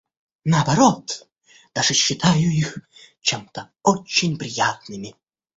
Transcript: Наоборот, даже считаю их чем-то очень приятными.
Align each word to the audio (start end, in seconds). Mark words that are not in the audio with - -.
Наоборот, 0.45 1.27
даже 1.75 1.93
считаю 1.93 2.51
их 2.51 2.79
чем-то 3.21 3.69
очень 3.83 4.35
приятными. 4.35 5.15